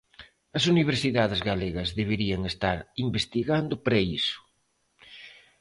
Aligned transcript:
As 0.57 0.63
universidades 0.73 1.39
galegas 1.49 1.89
deberían 1.99 2.41
estar 2.51 2.77
investigando 3.05 3.75
para 3.85 4.03
iso. 4.19 4.39